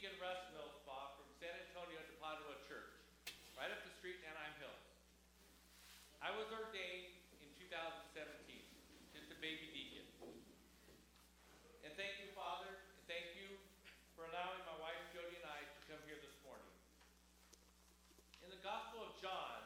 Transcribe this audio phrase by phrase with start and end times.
[0.00, 2.88] weekend rest mill from San Antonio de Padua Church,
[3.52, 4.84] right up the street in Anaheim Hills.
[6.24, 7.12] I was ordained
[7.44, 8.08] in 2017,
[9.12, 10.08] just a baby deacon.
[11.84, 13.52] And thank you, Father, and thank you
[14.16, 16.72] for allowing my wife Jody and I to come here this morning.
[18.40, 19.59] In the Gospel of John,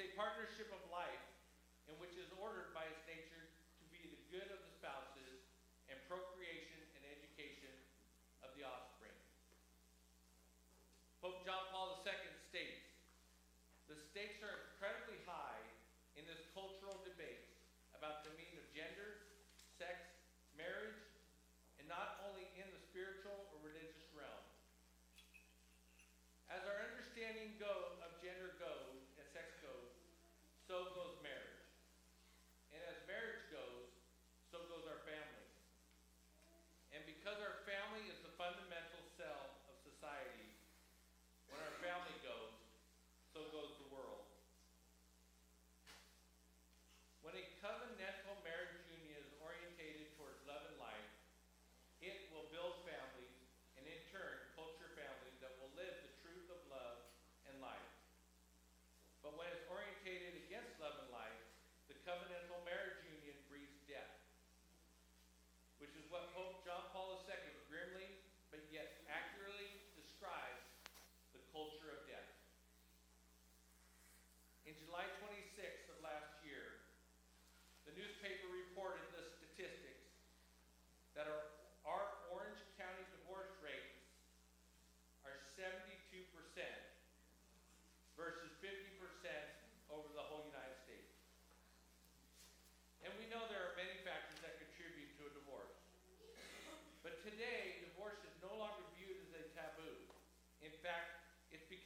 [0.00, 1.19] a partnership of life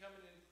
[0.04, 0.43] coming in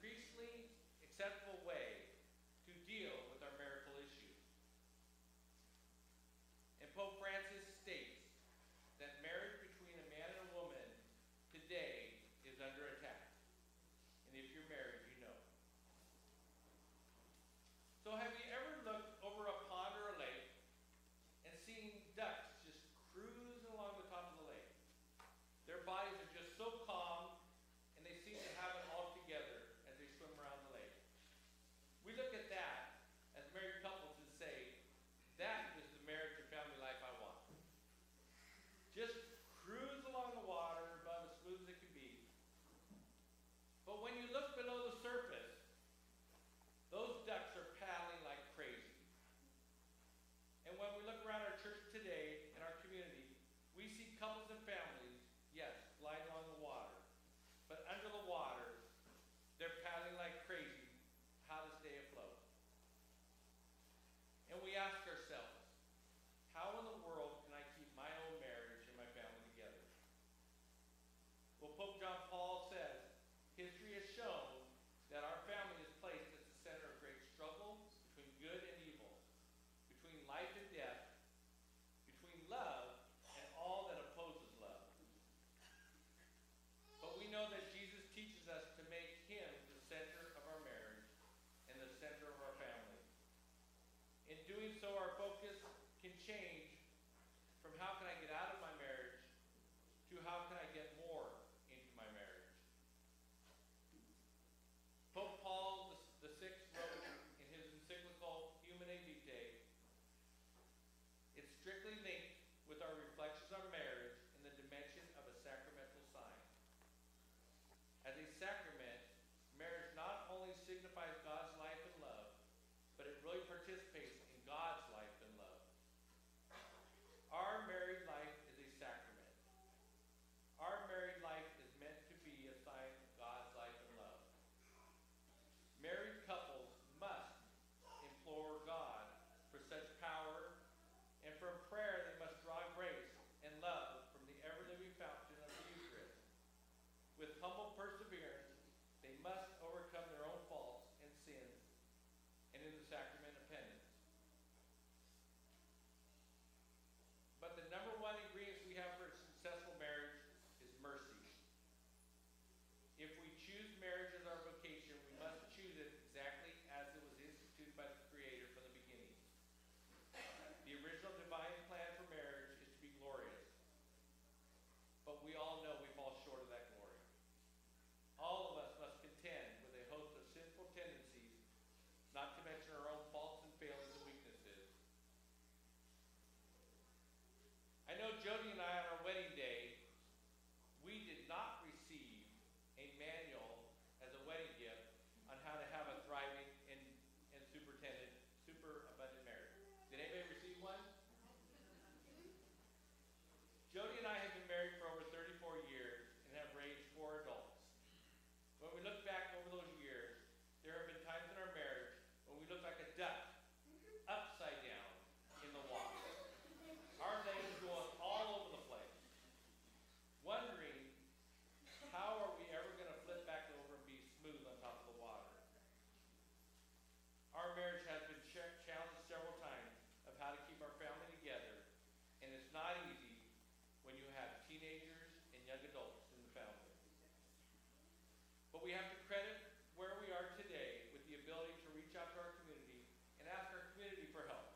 [238.62, 239.42] We have to credit
[239.74, 242.86] where we are today with the ability to reach out to our community
[243.18, 244.54] and ask our community for help.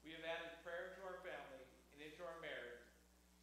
[0.00, 1.60] We have added prayer to our family
[1.92, 2.88] and into our marriage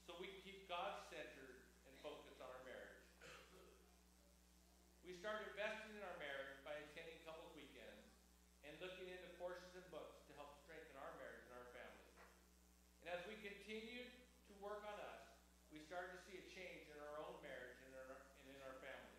[0.09, 3.03] so we can keep God centered and focused on our marriage.
[5.05, 8.09] We started investing in our marriage by attending couples weekends
[8.65, 12.09] and looking into courses and books to help strengthen our marriage and our family.
[13.05, 14.09] And as we continued
[14.49, 15.29] to work on us,
[15.69, 18.61] we started to see a change in our own marriage and in our, and in
[18.65, 19.13] our family.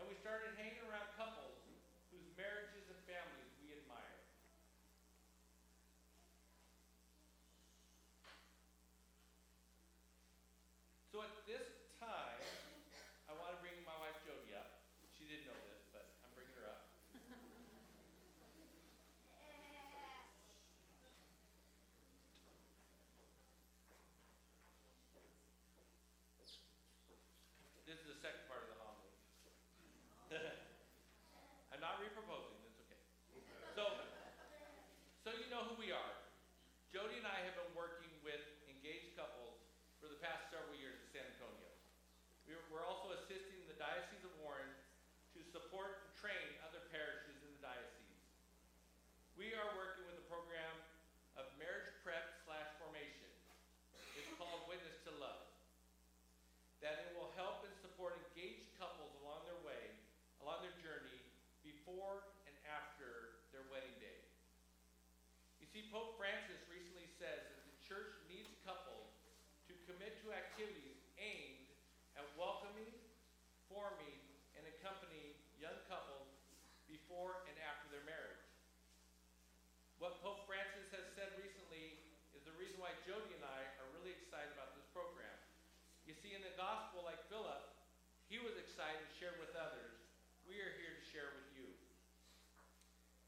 [0.00, 1.60] And we started hanging around couples
[2.08, 4.16] whose marriages and families we admire.
[11.20, 11.68] So at this
[12.00, 12.40] time,
[13.28, 14.88] I want to bring my wife Jody up.
[15.12, 16.88] She didn't know this, but I'm bringing her up.
[27.84, 29.12] This is the second part of the homily.
[31.76, 32.96] I'm not reproposing, it's okay.
[33.76, 33.84] So,
[35.20, 36.16] so you know who we are.
[36.88, 38.40] Jody and I have been working with
[38.72, 39.60] engaged couples
[40.00, 41.68] for the past several years in San Antonio.
[42.48, 44.76] We're, we're also assisting the Diocese of Orange
[45.32, 48.20] to support and train other parishes in the diocese.
[49.40, 50.76] We are working with a program
[51.40, 53.32] of marriage prep slash formation.
[54.20, 55.48] It's called Witness to Love.
[56.84, 59.96] That it will help and support engaged couples along their way,
[60.44, 61.16] along their journey,
[61.64, 64.20] before and after their wedding day.
[65.56, 69.08] You see, Pope Francis recently says that the church needs couples
[69.68, 71.64] to commit to activities aimed
[72.20, 72.92] at welcoming,
[73.70, 74.18] forming,
[74.58, 76.26] and accompanying young couples
[76.90, 78.42] before and after their marriage.
[80.02, 81.94] What Pope Francis has said recently
[82.34, 85.38] is the reason why Jody and I are really excited about this program.
[86.02, 87.72] You see, in the gospel, like Philip,
[88.28, 89.96] he was excited to share with others.
[90.44, 91.72] We are here to share with you.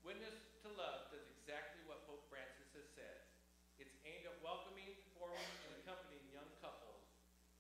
[0.04, 3.24] Witness to Love does exactly what Pope Francis has said.
[3.80, 7.08] It's aimed at welcoming, forming, and accompanying young couples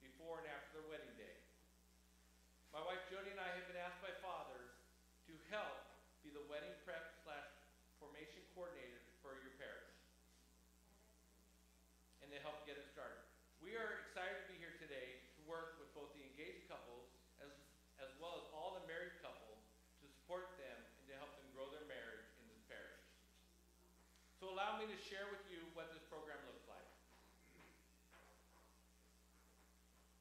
[0.04, 1.40] before and after their wedding day.
[2.76, 4.76] My wife Jody and I have been asked by fathers
[5.24, 5.88] to help
[6.20, 7.48] be the wedding prep slash
[7.96, 9.88] formation coordinator for your parish
[12.20, 13.24] and to help get it started.
[13.64, 17.10] We are excited to be here today to work with both the engaged couples
[17.42, 17.50] as,
[17.98, 19.58] as well as all the married couples
[19.98, 23.02] to support them and to help them grow their marriage in this parish.
[24.38, 26.90] So allow me to share with you what this program looks like.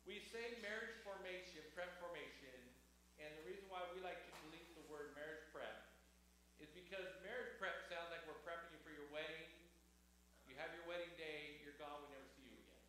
[0.05, 0.61] We say
[1.01, 2.57] formation, prep formation,
[3.17, 5.85] and the reason why we like to delete the word marriage prep
[6.61, 9.49] is because marriage prep sounds like we're prepping you for your wedding.
[10.45, 12.85] You have your wedding day, you're gone, we never see you again.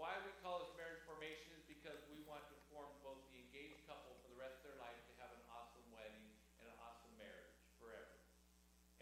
[0.00, 3.84] Why we call this marriage formation is because we want to form both the engaged
[3.84, 6.32] couple for the rest of their life to have an awesome wedding
[6.64, 8.16] and an awesome marriage forever.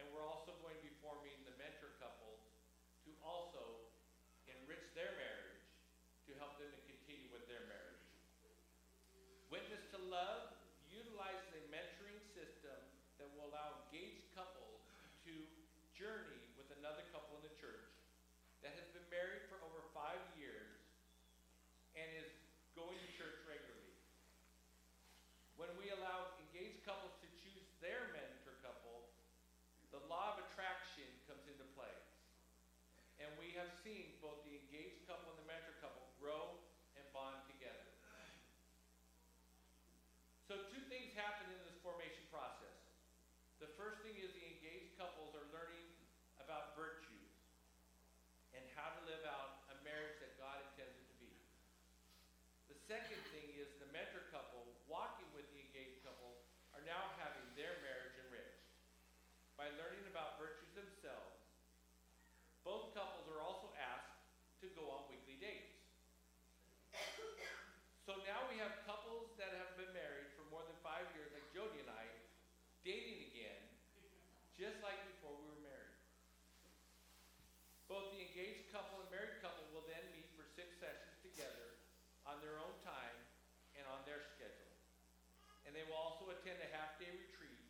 [0.03, 2.43] And we're also going to be forming the mentor couples
[3.07, 3.63] to also
[4.51, 5.63] enrich their marriage
[6.27, 8.03] to help them to continue with their marriage.
[9.53, 10.55] Witness to Love
[10.89, 12.79] utilizes a mentoring system
[13.21, 14.81] that will allow engaged couples
[15.29, 15.33] to
[15.93, 17.85] journey with another couple in the church
[18.65, 20.73] that has been married for over five years
[21.99, 22.33] and is
[22.73, 23.93] going to church regularly.
[25.61, 29.05] When we allow engaged couples to choose their mentor couple,
[29.93, 31.93] the law of attraction comes into play.
[33.21, 36.57] And we have seen both the engaged couple and the mentor couple grow
[36.97, 37.85] and bond together.
[40.49, 42.73] So two things happen in this formation process.
[43.61, 45.85] The first thing is the engaged couples are learning
[46.41, 47.29] about virtues
[48.57, 51.37] and how to live out a marriage that God intends it to be.
[52.73, 56.41] The second thing is the mentor couple walking with the engaged couple
[56.73, 58.65] are now having their marriage enriched
[59.61, 61.33] by learning about virtues themselves.
[62.63, 64.23] Both couples are also asked
[64.63, 65.75] to go on weekly dates.
[68.07, 71.43] So now we have couples that have been married for more than five years, like
[71.51, 72.07] Jody and I,
[72.87, 73.63] dating again,
[74.55, 75.99] just like before we were married.
[77.91, 81.77] Both the engaged couple and married couple will then meet for six sessions together
[82.25, 83.19] on their own time
[83.77, 84.73] and on their schedule.
[85.69, 87.61] And they will also attend a half-day retreat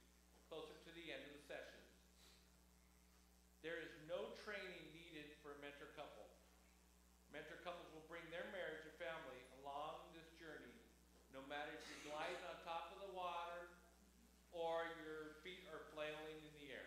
[0.47, 1.91] closer to the end of the sessions.
[3.67, 6.31] There is no training needed for a mentor couple.
[7.35, 10.79] Mentor couples will bring their marriage and family along this journey,
[11.35, 13.67] no matter if you're gliding on top of the water
[14.55, 16.87] or your feet are flailing in the air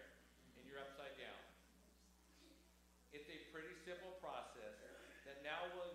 [0.55, 1.43] and you're upside down.
[3.15, 4.75] It's a pretty simple process
[5.23, 5.93] that now will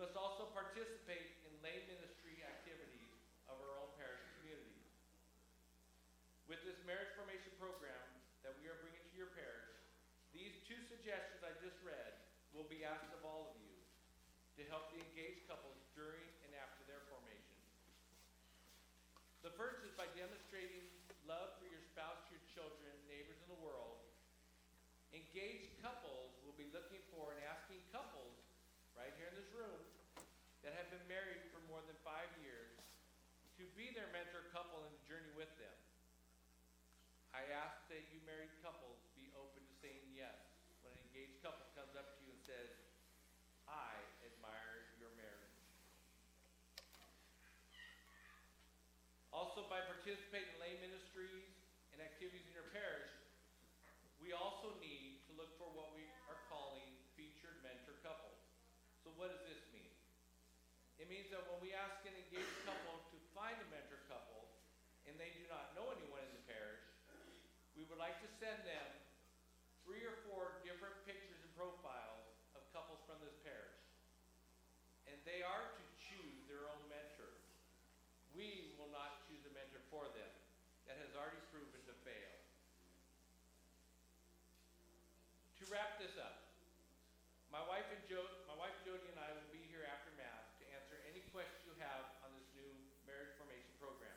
[0.00, 3.12] must also participate in lay ministry activities
[3.52, 4.80] of our own parish community.
[6.48, 8.08] With this marriage formation program
[8.40, 9.76] that we are bringing to your parish,
[10.32, 12.16] these two suggestions I just read
[12.56, 13.76] will be asked of all of you
[14.56, 17.60] to help the engaged couples during and after their formation.
[19.44, 20.88] The first is by demonstrating
[21.28, 24.00] love for your spouse, your children, neighbors, and the world.
[25.12, 28.40] Engaged couples will be looking for and asking couples
[28.96, 29.80] right here in this room
[30.60, 32.76] that have been married for more than five years
[33.56, 35.72] to be their mentor couple in the journey with them.
[37.32, 40.36] I ask that you married couples be open to saying yes
[40.84, 42.76] when an engaged couple comes up to you and says,
[43.64, 45.56] I admire your marriage.
[49.32, 51.48] Also, by participating in lay ministries
[51.96, 53.08] and activities in your parish,
[54.20, 56.84] we also need to look for what we are calling
[57.16, 58.44] featured mentor couples.
[59.00, 59.88] So, what does this mean?
[61.00, 64.52] It means that when we ask an engaged couple to find a mentor couple
[65.08, 66.84] and they do not know anyone in the parish,
[67.72, 68.88] we would like to send them
[69.82, 72.22] three or four different pictures and profiles
[72.54, 73.82] of couples from this parish.
[75.10, 77.34] And they are to choose their own mentor.
[78.38, 80.30] We will not choose a mentor for them.
[80.86, 82.34] That has already proven to fail.
[85.58, 86.50] To wrap this up,
[87.50, 90.64] my wife and Jo, my wife Jody and I will be here after Mass to
[90.74, 92.70] answer any questions you have on this new
[93.06, 94.14] marriage formation program.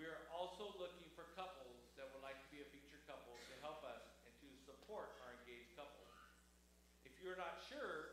[0.00, 3.54] We are also looking for couples that would like to be a featured couple to
[3.60, 6.08] help us and to support our engaged couples.
[7.04, 8.09] If you're not sure